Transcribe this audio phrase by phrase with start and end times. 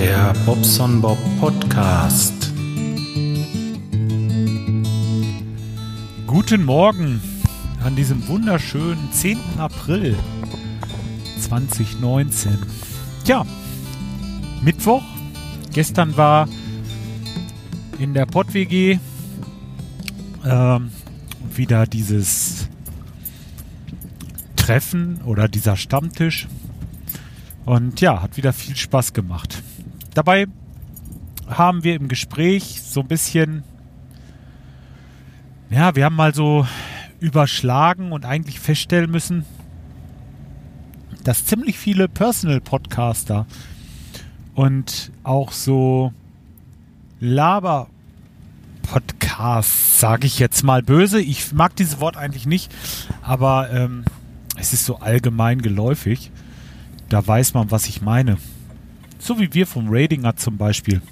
[0.00, 2.52] Der Bobson Bob Podcast.
[6.24, 7.20] Guten Morgen
[7.82, 9.40] an diesem wunderschönen 10.
[9.58, 10.16] April
[11.40, 12.56] 2019.
[13.24, 13.44] Ja,
[14.62, 15.02] Mittwoch.
[15.72, 16.48] Gestern war
[17.98, 19.00] in der Pott-WG
[20.44, 20.92] ähm,
[21.56, 22.68] wieder dieses
[24.54, 26.46] Treffen oder dieser Stammtisch.
[27.64, 29.64] Und ja, hat wieder viel Spaß gemacht.
[30.18, 30.48] Dabei
[31.46, 33.62] haben wir im Gespräch so ein bisschen,
[35.70, 36.66] ja, wir haben mal so
[37.20, 39.44] überschlagen und eigentlich feststellen müssen,
[41.22, 43.46] dass ziemlich viele Personal-Podcaster
[44.56, 46.12] und auch so
[47.20, 51.20] Laber-Podcasts, sage ich jetzt mal böse.
[51.20, 52.74] Ich mag dieses Wort eigentlich nicht,
[53.22, 54.04] aber ähm,
[54.56, 56.32] es ist so allgemein geläufig.
[57.08, 58.38] Da weiß man, was ich meine.
[59.18, 61.02] So wie wir vom Ratinger zum Beispiel.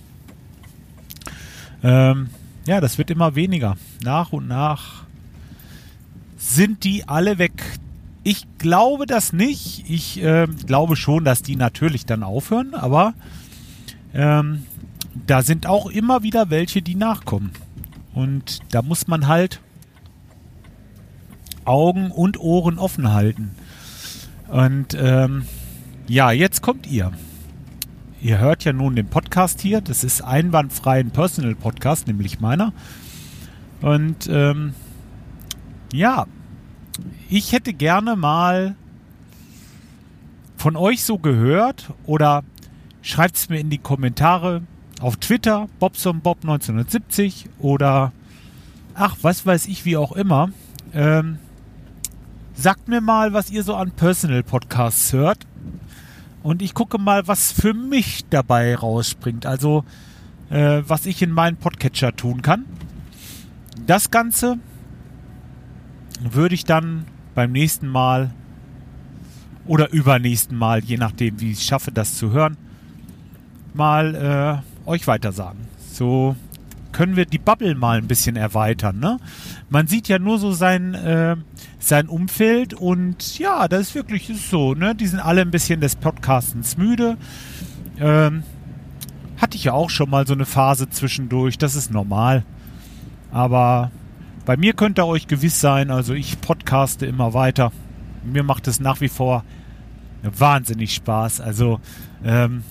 [1.82, 2.30] Ähm,
[2.66, 3.76] ja, das wird immer weniger.
[4.02, 5.04] Nach und nach
[6.36, 7.62] sind die alle weg.
[8.22, 9.84] Ich glaube das nicht.
[9.88, 13.14] Ich äh, glaube schon, dass die natürlich dann aufhören, aber
[14.14, 14.64] ähm,
[15.26, 17.52] da sind auch immer wieder welche, die nachkommen.
[18.14, 19.60] Und da muss man halt
[21.64, 23.50] Augen und Ohren offen halten.
[24.48, 25.44] Und ähm,
[26.08, 27.12] ja, jetzt kommt ihr.
[28.26, 29.80] Ihr hört ja nun den Podcast hier.
[29.80, 32.72] Das ist einwandfrei ein Personal Podcast, nämlich meiner.
[33.80, 34.74] Und ähm,
[35.92, 36.26] ja,
[37.28, 38.74] ich hätte gerne mal
[40.56, 42.42] von euch so gehört oder
[43.00, 44.62] schreibt es mir in die Kommentare
[45.00, 48.10] auf Twitter, BobsonBob1970 oder
[48.94, 50.50] ach, was weiß ich, wie auch immer.
[50.92, 51.38] Ähm,
[52.54, 55.46] sagt mir mal, was ihr so an Personal Podcasts hört.
[56.46, 59.46] Und ich gucke mal, was für mich dabei rausspringt.
[59.46, 59.84] Also,
[60.48, 62.66] äh, was ich in meinen Podcatcher tun kann.
[63.84, 64.56] Das Ganze
[66.20, 67.04] würde ich dann
[67.34, 68.30] beim nächsten Mal
[69.66, 72.56] oder übernächsten Mal, je nachdem, wie ich es schaffe, das zu hören,
[73.74, 75.66] mal äh, euch weitersagen.
[75.92, 76.36] So
[76.96, 78.98] können wir die Bubble mal ein bisschen erweitern.
[79.00, 79.18] Ne?
[79.68, 81.36] Man sieht ja nur so sein, äh,
[81.78, 84.72] sein Umfeld und ja, das ist wirklich so.
[84.72, 84.94] Ne?
[84.94, 87.18] Die sind alle ein bisschen des Podcastens müde.
[88.00, 88.44] Ähm,
[89.36, 91.58] hatte ich ja auch schon mal so eine Phase zwischendurch.
[91.58, 92.44] Das ist normal.
[93.30, 93.90] Aber
[94.46, 97.72] bei mir könnt ihr euch gewiss sein, also ich podcaste immer weiter.
[98.24, 99.44] Mir macht es nach wie vor
[100.22, 101.42] wahnsinnig Spaß.
[101.42, 101.78] Also
[102.24, 102.64] ähm,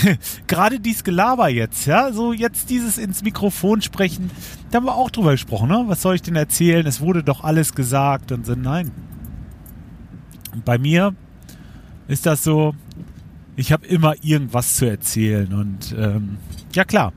[0.46, 4.30] gerade dieses Gelaber jetzt, ja, so jetzt dieses ins Mikrofon sprechen,
[4.70, 5.84] da haben wir auch drüber gesprochen, ne?
[5.86, 6.86] Was soll ich denn erzählen?
[6.86, 8.90] Es wurde doch alles gesagt und so, nein.
[10.64, 11.14] Bei mir
[12.08, 12.74] ist das so,
[13.56, 16.38] ich habe immer irgendwas zu erzählen und ähm,
[16.72, 17.12] ja klar,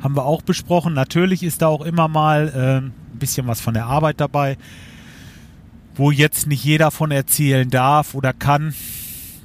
[0.00, 0.92] haben wir auch besprochen.
[0.92, 4.58] Natürlich ist da auch immer mal äh, ein bisschen was von der Arbeit dabei,
[5.94, 8.74] wo jetzt nicht jeder von erzählen darf oder kann.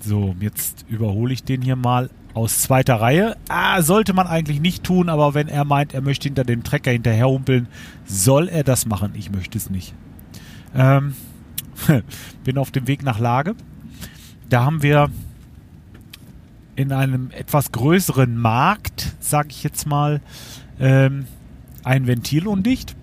[0.01, 3.35] So, jetzt überhole ich den hier mal aus zweiter Reihe.
[3.49, 6.91] Ah, sollte man eigentlich nicht tun, aber wenn er meint, er möchte hinter dem Trecker
[6.91, 7.67] hinterherhumpeln,
[8.05, 9.11] soll er das machen.
[9.15, 9.93] Ich möchte es nicht.
[10.75, 11.15] Ähm,
[12.43, 13.55] bin auf dem Weg nach Lage.
[14.49, 15.09] Da haben wir
[16.75, 20.21] in einem etwas größeren Markt, sage ich jetzt mal,
[20.79, 21.25] ähm,
[21.83, 22.95] ein Ventil undicht.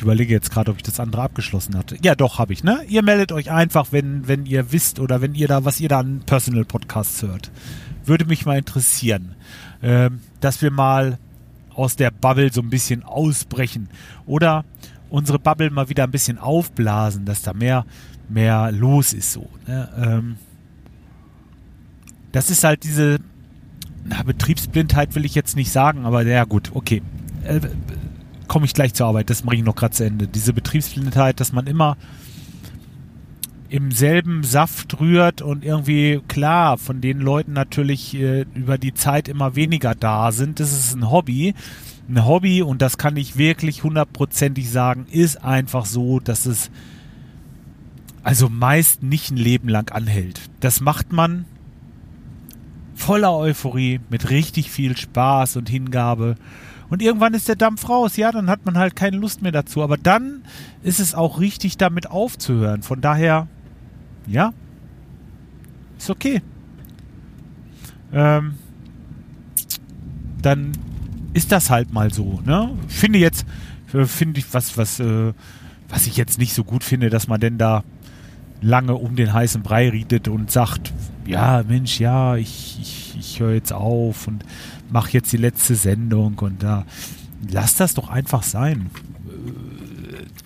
[0.00, 1.98] Ich überlege jetzt gerade, ob ich das andere abgeschlossen hatte.
[2.00, 2.80] Ja, doch, habe ich, ne?
[2.88, 5.98] Ihr meldet euch einfach, wenn, wenn ihr wisst oder wenn ihr da, was ihr da
[5.98, 7.50] an Personal Podcasts hört.
[8.06, 9.34] Würde mich mal interessieren,
[9.82, 11.18] ähm, dass wir mal
[11.74, 13.90] aus der Bubble so ein bisschen ausbrechen
[14.24, 14.64] oder
[15.10, 17.84] unsere Bubble mal wieder ein bisschen aufblasen, dass da mehr,
[18.30, 19.50] mehr los ist so.
[19.66, 19.86] Ne?
[19.98, 20.36] Ähm,
[22.32, 23.18] das ist halt diese
[24.06, 27.02] na, Betriebsblindheit will ich jetzt nicht sagen, aber ja gut, okay.
[27.44, 27.60] Äh,
[28.50, 30.26] Komme ich gleich zur Arbeit, das mache ich noch gerade zu Ende.
[30.26, 31.96] Diese Betriebsblindheit, dass man immer
[33.68, 39.28] im selben Saft rührt und irgendwie, klar, von den Leuten natürlich äh, über die Zeit
[39.28, 40.58] immer weniger da sind.
[40.58, 41.54] Das ist ein Hobby.
[42.08, 46.72] Ein Hobby, und das kann ich wirklich hundertprozentig sagen, ist einfach so, dass es
[48.24, 50.40] also meist nicht ein Leben lang anhält.
[50.58, 51.44] Das macht man
[52.96, 56.34] voller Euphorie, mit richtig viel Spaß und Hingabe.
[56.90, 59.82] Und irgendwann ist der Dampf raus, ja, dann hat man halt keine Lust mehr dazu.
[59.82, 60.42] Aber dann
[60.82, 62.82] ist es auch richtig, damit aufzuhören.
[62.82, 63.46] Von daher,
[64.26, 64.52] ja,
[65.96, 66.42] ist okay.
[68.12, 68.54] Ähm,
[70.42, 70.72] dann
[71.32, 72.40] ist das halt mal so.
[72.44, 72.76] Ne?
[72.88, 73.46] Finde jetzt,
[73.92, 75.32] äh, finde ich was, was, äh,
[75.88, 77.84] was ich jetzt nicht so gut finde, dass man denn da
[78.60, 80.92] lange um den heißen Brei rietet und sagt,
[81.24, 84.44] ja, Mensch, ja, ich, ich, ich höre jetzt auf und
[84.90, 86.84] mache jetzt die letzte Sendung und da
[87.50, 88.90] lasst das doch einfach sein.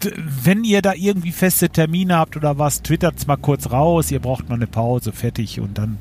[0.03, 0.11] Äh,
[0.43, 4.49] wenn ihr da irgendwie feste Termine habt oder was, twittert's mal kurz raus, ihr braucht
[4.49, 5.99] mal eine Pause, fertig und dann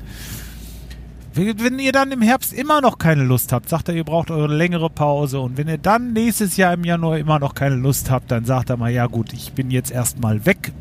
[1.36, 4.54] wenn ihr dann im Herbst immer noch keine Lust habt, sagt er, ihr braucht eure
[4.54, 5.40] längere Pause.
[5.40, 8.70] Und wenn ihr dann nächstes Jahr im Januar immer noch keine Lust habt, dann sagt
[8.70, 10.72] er mal, ja gut, ich bin jetzt erstmal weg.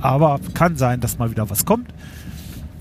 [0.00, 1.92] Aber kann sein, dass mal wieder was kommt.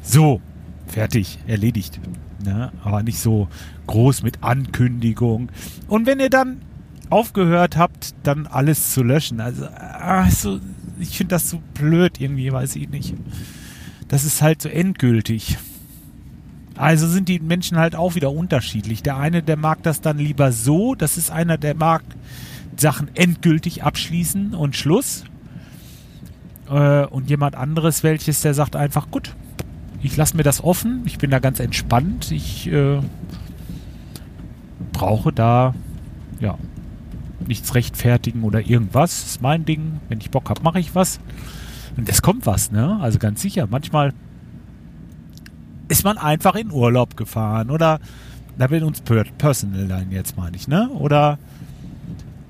[0.02, 0.40] So,
[0.88, 2.00] fertig, erledigt.
[2.44, 2.72] Ne?
[2.84, 3.48] Aber nicht so
[3.88, 5.50] groß mit Ankündigung.
[5.88, 6.62] Und wenn ihr dann
[7.10, 9.40] aufgehört habt, dann alles zu löschen.
[9.40, 10.60] Also, also
[11.00, 13.14] ich finde das so blöd irgendwie, weiß ich nicht.
[14.08, 15.58] Das ist halt so endgültig.
[16.76, 19.02] Also sind die Menschen halt auch wieder unterschiedlich.
[19.02, 20.96] Der eine, der mag das dann lieber so.
[20.96, 22.04] Das ist einer, der mag
[22.78, 25.24] Sachen endgültig abschließen und Schluss.
[26.70, 29.36] Äh, und jemand anderes, welches, der sagt einfach, gut,
[30.02, 31.02] ich lasse mir das offen.
[31.06, 32.32] Ich bin da ganz entspannt.
[32.32, 33.00] Ich äh,
[34.92, 35.74] brauche da,
[36.40, 36.58] ja,
[37.46, 39.22] nichts rechtfertigen oder irgendwas.
[39.22, 40.00] Das ist mein Ding.
[40.10, 41.20] Wenn ich Bock habe, mache ich was.
[41.96, 43.00] Und es kommt was, ne?
[43.02, 43.68] Also ganz sicher.
[43.70, 44.14] Manchmal
[45.88, 48.00] ist man einfach in Urlaub gefahren oder
[48.58, 50.90] da will uns Personal dann jetzt meine ich, ne?
[50.90, 51.40] Oder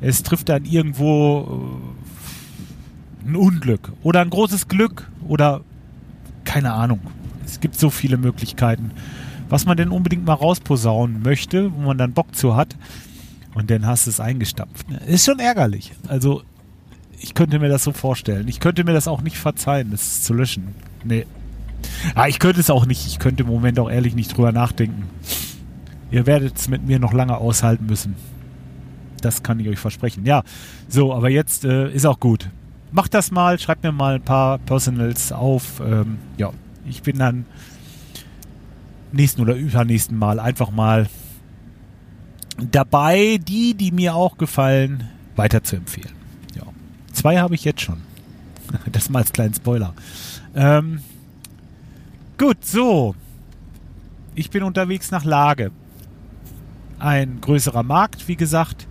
[0.02, 1.80] es trifft dann irgendwo
[3.26, 5.62] äh, ein Unglück oder ein großes Glück oder
[6.44, 7.02] keine Ahnung.
[7.48, 8.92] Es gibt so viele Möglichkeiten,
[9.50, 12.76] was man denn unbedingt mal rausposaunen möchte, wo man dann Bock zu hat
[13.56, 14.86] und dann hast du es eingestampft.
[15.08, 15.94] Ist schon ärgerlich.
[16.08, 16.44] Also
[17.20, 18.48] ich könnte mir das so vorstellen.
[18.48, 20.76] Ich könnte mir das auch nicht verzeihen, das zu löschen.
[21.04, 21.26] Nee,
[22.16, 23.08] Ah, ich könnte es auch nicht.
[23.08, 25.10] Ich könnte im Moment auch ehrlich nicht drüber nachdenken.
[26.12, 28.16] Ihr werdet es mit mir noch lange aushalten müssen.
[29.22, 30.26] Das kann ich euch versprechen.
[30.26, 30.44] Ja,
[30.88, 32.50] so, aber jetzt äh, ist auch gut.
[32.92, 35.82] Macht das mal, schreibt mir mal ein paar Personals auf.
[35.86, 36.52] Ähm, ja,
[36.88, 37.46] ich bin dann
[39.12, 41.08] nächsten oder übernächsten Mal einfach mal
[42.58, 46.14] dabei, die, die mir auch gefallen, weiter zu empfehlen.
[46.56, 46.64] Ja.
[47.14, 48.02] Zwei habe ich jetzt schon.
[48.92, 49.94] Das mal als kleinen Spoiler.
[50.54, 51.00] Ähm,
[52.38, 53.16] Gut, so.
[54.36, 55.72] Ich bin unterwegs nach Lage.
[57.00, 58.88] Ein größerer Markt, wie gesagt.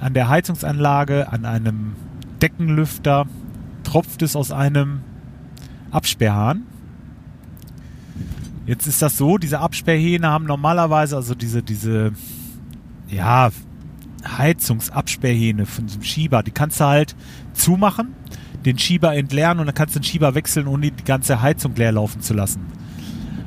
[0.00, 1.94] An der Heizungsanlage, an einem
[2.42, 3.26] Deckenlüfter
[3.84, 5.02] tropft es aus einem
[5.92, 6.66] Absperrhahn.
[8.66, 12.12] Jetzt ist das so, diese Absperrhähne haben normalerweise, also diese, diese,
[13.08, 13.50] ja,
[14.26, 17.14] Heizungsabsperrhähne von diesem Schieber, die kannst du halt
[17.52, 18.14] zumachen
[18.64, 21.92] den Schieber entleeren und dann kannst du den Schieber wechseln, ohne die ganze Heizung leer
[21.92, 22.66] laufen zu lassen.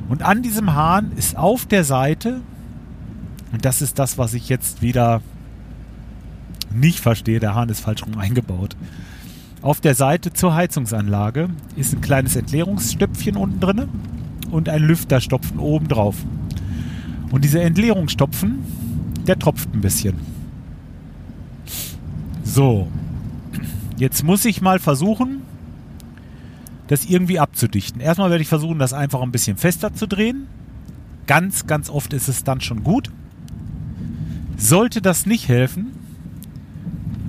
[0.07, 2.39] Und an diesem Hahn ist auf der Seite,
[3.51, 5.21] und das ist das, was ich jetzt wieder
[6.73, 8.77] nicht verstehe, der Hahn ist falsch rum eingebaut.
[9.61, 13.89] Auf der Seite zur Heizungsanlage ist ein kleines Entleerungsstöpfchen unten drin
[14.51, 16.15] und ein Lüfterstopfen oben drauf.
[17.31, 18.59] Und dieser Entleerungsstopfen,
[19.27, 20.15] der tropft ein bisschen.
[22.43, 22.87] So,
[23.99, 25.41] Jetzt muss ich mal versuchen,
[26.87, 27.99] das irgendwie abzudichten.
[27.99, 30.47] Erstmal werde ich versuchen, das einfach ein bisschen fester zu drehen.
[31.27, 33.11] Ganz, ganz oft ist es dann schon gut.
[34.55, 35.87] Sollte das nicht helfen,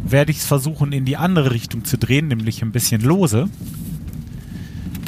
[0.05, 3.49] werde ich es versuchen, in die andere Richtung zu drehen, nämlich ein bisschen lose.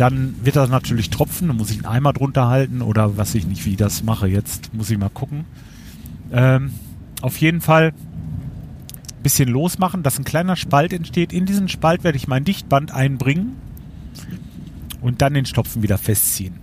[0.02, 3.46] Dann wird das natürlich tropfen, dann muss ich einen Eimer drunter halten oder was ich
[3.46, 5.44] nicht, wie ich das mache jetzt, muss ich mal gucken.
[6.32, 6.72] Ähm,
[7.20, 7.92] auf jeden Fall
[9.22, 11.32] bisschen losmachen, dass ein kleiner Spalt entsteht.
[11.32, 13.54] In diesen Spalt werde ich mein Dichtband einbringen
[15.02, 16.54] und dann den Stopfen wieder festziehen.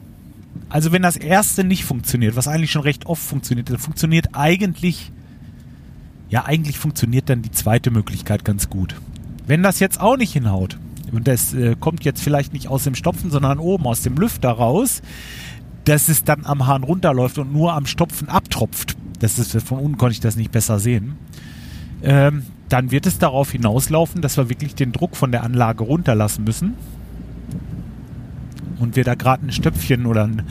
[0.67, 5.13] Also wenn das erste nicht funktioniert, was eigentlich schon recht oft funktioniert, dann funktioniert eigentlich,
[6.27, 8.95] ja eigentlich funktioniert dann die zweite Möglichkeit ganz gut.
[9.47, 10.77] Wenn das jetzt auch nicht hinhaut
[11.11, 14.51] und das äh, kommt jetzt vielleicht nicht aus dem Stopfen, sondern oben aus dem Lüfter
[14.51, 15.01] raus,
[15.85, 18.95] dass es dann am Hahn runterläuft und nur am Stopfen abtropft.
[19.19, 21.17] Das ist von unten konnte ich das nicht besser sehen
[22.01, 26.43] ähm, dann wird es darauf hinauslaufen, dass wir wirklich den Druck von der Anlage runterlassen
[26.43, 26.75] müssen.
[28.79, 30.43] Und wir da gerade ein Stöpfchen oder ein,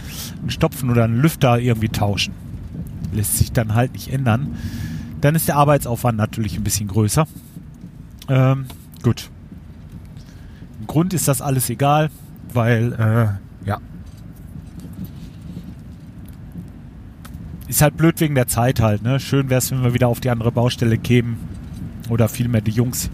[0.44, 2.34] ein Stopfen oder einen Lüfter irgendwie tauschen.
[3.12, 4.56] Lässt sich dann halt nicht ändern.
[5.20, 7.26] Dann ist der Arbeitsaufwand natürlich ein bisschen größer.
[8.28, 8.66] Ähm,
[9.02, 9.30] gut.
[10.88, 12.10] Grund ist das alles egal,
[12.52, 13.78] weil, äh, ja.
[17.68, 19.20] Ist halt blöd wegen der Zeit halt, ne?
[19.20, 21.36] Schön wäre es, wenn wir wieder auf die andere Baustelle kämen.
[22.08, 23.10] Oder vielmehr die Jungs.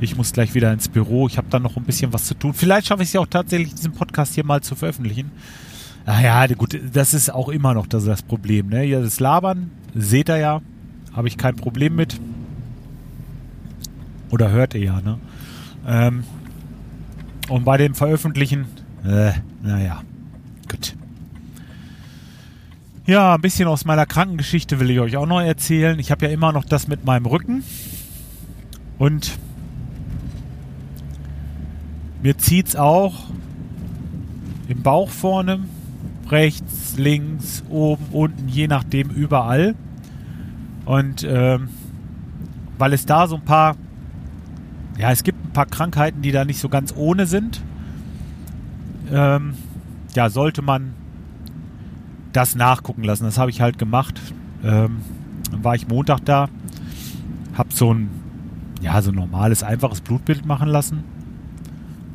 [0.00, 1.28] Ich muss gleich wieder ins Büro.
[1.28, 2.52] Ich habe da noch ein bisschen was zu tun.
[2.52, 5.30] Vielleicht schaffe ich es ja auch tatsächlich, diesen Podcast hier mal zu veröffentlichen.
[6.04, 8.68] Ah ja, gut, das ist auch immer noch das, das Problem.
[8.68, 8.84] Ne?
[8.84, 10.60] Ja, das Labern, seht ihr ja,
[11.12, 12.20] habe ich kein Problem mit.
[14.30, 15.18] Oder hört ihr ja, ne?
[15.86, 16.24] Ähm,
[17.48, 18.66] und bei dem Veröffentlichen,
[19.04, 20.02] Äh, naja,
[20.68, 20.96] gut.
[23.06, 26.00] Ja, ein bisschen aus meiner Krankengeschichte will ich euch auch noch erzählen.
[26.00, 27.62] Ich habe ja immer noch das mit meinem Rücken.
[28.98, 29.38] Und
[32.20, 33.26] mir zieht es auch
[34.66, 35.60] im Bauch vorne,
[36.28, 39.76] rechts, links, oben, unten, je nachdem, überall.
[40.84, 41.68] Und ähm,
[42.78, 43.76] weil es da so ein paar,
[44.98, 47.60] ja, es gibt ein paar Krankheiten, die da nicht so ganz ohne sind.
[49.12, 49.54] Ähm,
[50.14, 50.94] ja, sollte man
[52.32, 53.24] das nachgucken lassen.
[53.24, 54.20] Das habe ich halt gemacht.
[54.64, 54.98] Ähm,
[55.50, 56.48] dann war ich Montag da,
[57.54, 58.10] habe so ein,
[58.80, 61.04] ja, so ein normales, einfaches Blutbild machen lassen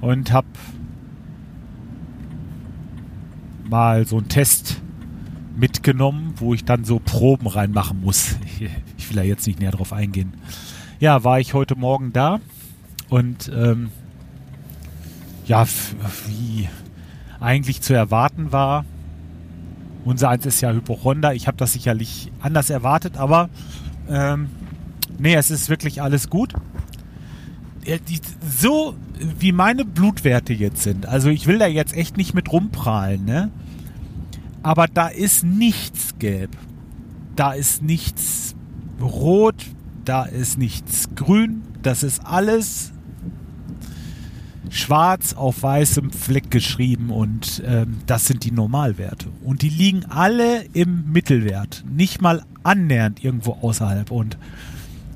[0.01, 0.47] und habe
[3.69, 4.81] mal so einen Test
[5.55, 8.35] mitgenommen, wo ich dann so Proben reinmachen muss.
[8.97, 10.35] Ich will da jetzt nicht näher drauf eingehen.
[11.01, 12.39] Ja, war ich heute Morgen da
[13.11, 13.91] und ähm,
[15.45, 15.67] ja,
[16.27, 16.69] wie
[17.41, 18.85] eigentlich zu erwarten war,
[20.05, 21.35] unser eins ist ja Hypochonder.
[21.35, 23.49] Ich habe das sicherlich anders erwartet, aber
[24.09, 24.47] ähm,
[25.19, 26.53] nee, es ist wirklich alles gut.
[28.61, 28.95] So
[29.39, 33.51] wie meine Blutwerte jetzt sind, also ich will da jetzt echt nicht mit rumprahlen, ne?
[34.63, 36.55] Aber da ist nichts gelb.
[37.35, 38.55] Da ist nichts
[39.01, 39.65] rot.
[40.05, 41.63] Da ist nichts grün.
[41.81, 42.93] Das ist alles
[44.69, 49.27] schwarz auf weißem Fleck geschrieben und ähm, das sind die Normalwerte.
[49.43, 54.11] Und die liegen alle im Mittelwert, nicht mal annähernd irgendwo außerhalb.
[54.11, 54.37] Und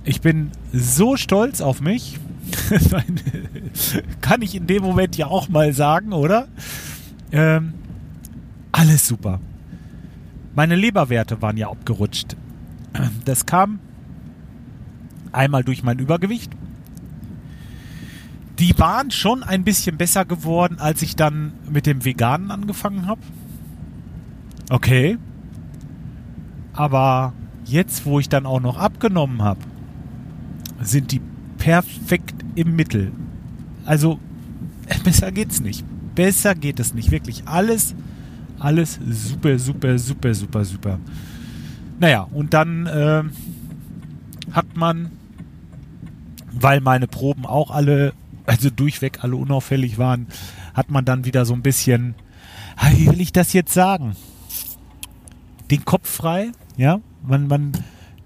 [0.04, 2.20] ich bin so stolz auf mich,
[4.22, 6.48] kann ich in dem Moment ja auch mal sagen, oder?
[7.32, 7.74] Ähm,
[8.72, 9.40] alles super.
[10.56, 12.36] Meine Leberwerte waren ja abgerutscht.
[13.26, 13.80] Das kam
[15.32, 16.52] einmal durch mein Übergewicht
[18.60, 23.22] die waren schon ein bisschen besser geworden, als ich dann mit dem Veganen angefangen habe.
[24.70, 25.18] Okay.
[26.74, 27.34] Aber
[27.66, 29.60] jetzt, wo ich dann auch noch abgenommen habe,
[30.82, 31.22] sind die
[31.58, 33.12] perfekt im Mittel.
[33.86, 34.20] Also,
[35.04, 35.84] besser geht's nicht.
[36.16, 37.12] Besser geht es nicht.
[37.12, 37.94] Wirklich alles,
[38.60, 41.00] alles super, super, super, super, super.
[42.00, 43.24] Naja, und dann äh,
[44.52, 45.12] hat man,
[46.52, 48.14] weil meine Proben auch alle
[48.46, 50.28] also durchweg alle unauffällig waren,
[50.74, 52.16] hat man dann wieder so ein bisschen,
[52.92, 54.16] wie will ich das jetzt sagen?
[55.72, 57.00] Den Kopf frei, ja?
[57.24, 57.72] Man, man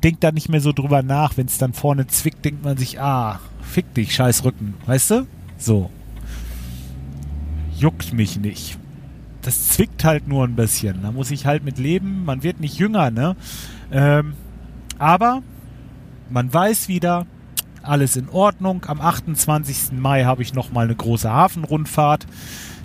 [0.03, 1.37] denkt da nicht mehr so drüber nach.
[1.37, 5.27] Wenn es dann vorne zwickt, denkt man sich, ah, fick dich, scheiß Rücken, weißt du?
[5.57, 5.89] So.
[7.77, 8.77] Juckt mich nicht.
[9.41, 11.01] Das zwickt halt nur ein bisschen.
[11.01, 12.25] Da muss ich halt mit leben.
[12.25, 13.37] Man wird nicht jünger, ne?
[13.91, 14.33] Ähm,
[14.97, 15.43] aber
[16.29, 17.25] man weiß wieder,
[17.81, 18.85] alles in Ordnung.
[18.87, 19.93] Am 28.
[19.93, 22.25] Mai habe ich nochmal eine große Hafenrundfahrt.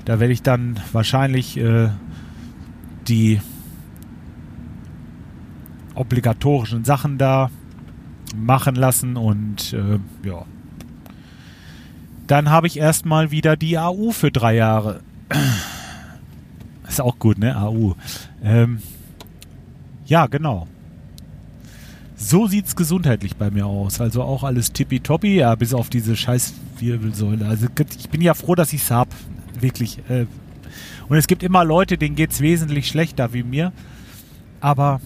[0.04, 1.88] Da werde ich dann wahrscheinlich äh,
[3.08, 3.40] die
[5.94, 7.50] obligatorischen Sachen da
[8.36, 10.44] machen lassen und äh, ja.
[12.26, 15.00] Dann habe ich erstmal wieder die AU für drei Jahre.
[16.88, 17.56] Ist auch gut, ne?
[17.56, 17.94] AU.
[18.42, 18.80] Ähm,
[20.06, 20.66] ja, genau
[22.28, 24.00] so sieht es gesundheitlich bei mir aus.
[24.00, 27.46] Also auch alles tippitoppi, ja, bis auf diese scheiß Wirbelsäule.
[27.46, 27.66] Also
[27.98, 29.10] ich bin ja froh, dass ich es habe.
[29.60, 29.98] Wirklich.
[30.08, 30.26] Äh.
[31.08, 33.72] Und es gibt immer Leute, denen geht es wesentlich schlechter wie mir.
[34.60, 35.00] Aber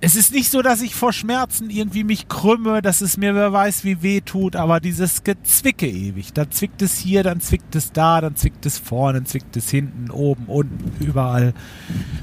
[0.00, 3.52] es ist nicht so, dass ich vor Schmerzen irgendwie mich krümme, dass es mir wer
[3.52, 6.32] weiß wie weh tut, aber dieses Gezwicke ewig.
[6.32, 9.70] Dann zwickt es hier, dann zwickt es da, dann zwickt es vorne, dann zwickt es
[9.70, 11.52] hinten, oben, unten, überall.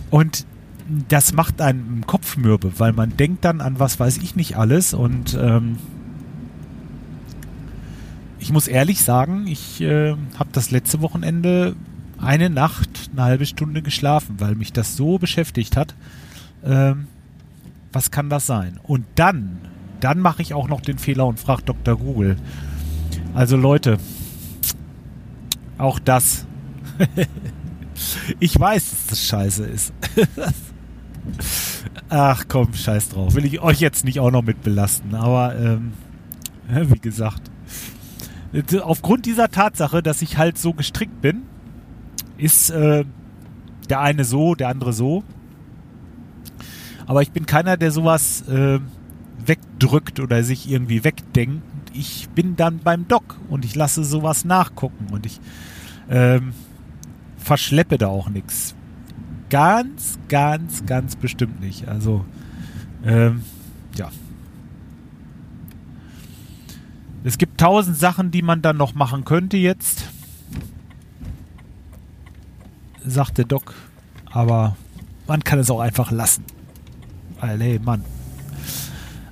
[0.10, 0.46] Und
[1.08, 4.58] das macht einen im Kopf mürbe, weil man denkt dann an was weiß ich nicht
[4.58, 5.78] alles und ähm,
[8.40, 11.76] ich muss ehrlich sagen, ich äh, habe das letzte Wochenende
[12.20, 15.96] eine Nacht, eine halbe Stunde geschlafen, weil mich das so beschäftigt hat.
[16.64, 17.08] Ähm,
[17.92, 18.80] was kann das sein?
[18.84, 19.58] Und dann,
[20.00, 21.98] dann mache ich auch noch den Fehler und frage Dr.
[21.98, 22.38] Google.
[23.34, 23.98] Also Leute,
[25.78, 26.46] auch das.
[28.40, 29.94] ich weiß, dass das scheiße ist.
[32.10, 33.36] Ach komm, scheiß drauf.
[33.36, 35.16] Will ich euch jetzt nicht auch noch mit belasten.
[35.16, 35.94] Aber ähm,
[36.68, 37.52] wie gesagt,
[38.82, 41.44] aufgrund dieser Tatsache, dass ich halt so gestrickt bin,
[42.38, 43.06] ist äh,
[43.90, 45.24] der eine so, der andere so.
[47.08, 48.80] Aber ich bin keiner, der sowas äh,
[49.46, 51.64] wegdrückt oder sich irgendwie wegdenkt.
[51.94, 55.40] Ich bin dann beim Doc und ich lasse sowas nachgucken und ich
[56.10, 56.54] ähm,
[57.38, 58.76] verschleppe da auch nichts.
[59.56, 61.88] Ganz, ganz, ganz bestimmt nicht.
[61.88, 62.26] Also,
[63.06, 63.42] ähm,
[63.96, 64.12] ja.
[67.24, 70.10] Es gibt tausend Sachen, die man dann noch machen könnte jetzt.
[73.06, 73.74] sagt der Doc.
[74.30, 74.76] Aber
[75.26, 76.44] man kann es auch einfach lassen.
[77.40, 78.04] Weil, hey, Mann.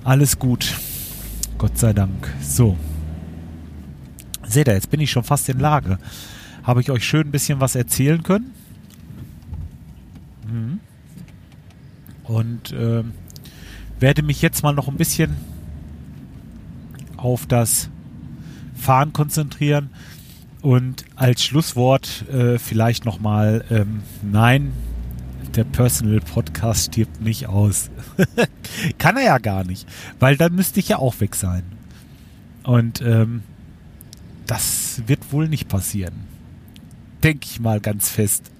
[0.04, 0.74] Alles gut.
[1.58, 2.32] Gott sei Dank.
[2.40, 2.78] So.
[4.48, 5.98] Seht ihr, jetzt bin ich schon fast in Lage.
[6.62, 8.63] Habe ich euch schön ein bisschen was erzählen können.
[12.34, 13.04] Und äh,
[14.00, 15.36] werde mich jetzt mal noch ein bisschen
[17.16, 17.90] auf das
[18.74, 19.90] Fahren konzentrieren.
[20.60, 24.72] Und als Schlusswort äh, vielleicht nochmal, ähm, nein,
[25.54, 27.90] der Personal Podcast stirbt nicht aus.
[28.98, 29.86] Kann er ja gar nicht,
[30.18, 31.62] weil dann müsste ich ja auch weg sein.
[32.64, 33.44] Und ähm,
[34.46, 36.14] das wird wohl nicht passieren.
[37.22, 38.50] Denke ich mal ganz fest.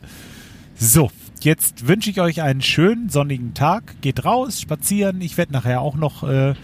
[0.77, 1.11] So,
[1.45, 4.01] jetzt wünsche ich euch einen schönen sonnigen Tag.
[4.01, 5.21] Geht raus, spazieren.
[5.21, 6.55] Ich werde nachher auch noch äh,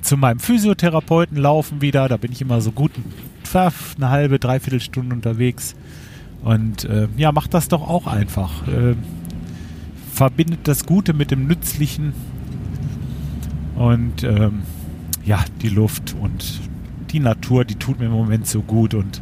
[0.00, 2.08] zu meinem Physiotherapeuten laufen wieder.
[2.08, 2.92] Da bin ich immer so gut
[3.54, 5.74] eine halbe, dreiviertel Stunde unterwegs.
[6.42, 8.66] Und äh, ja, macht das doch auch einfach.
[8.66, 8.94] Äh,
[10.12, 12.14] verbindet das Gute mit dem Nützlichen.
[13.76, 14.62] Und ähm,
[15.24, 16.60] ja, die Luft und
[17.10, 18.94] die Natur, die tut mir im Moment so gut.
[18.94, 19.20] Und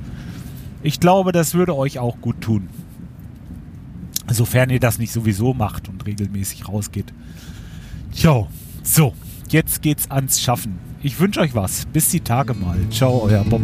[0.82, 2.68] ich glaube, das würde euch auch gut tun.
[4.30, 7.12] Sofern ihr das nicht sowieso macht und regelmäßig rausgeht.
[8.12, 8.48] Ciao.
[8.82, 9.14] So,
[9.48, 10.78] jetzt geht's ans Schaffen.
[11.02, 11.86] Ich wünsche euch was.
[11.86, 12.78] Bis die Tage mal.
[12.90, 13.62] Ciao, euer Bob.